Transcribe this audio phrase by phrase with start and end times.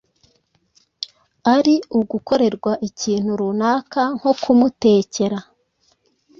[1.55, 5.39] ari ugukorerwa ikintu runaka nko mutekera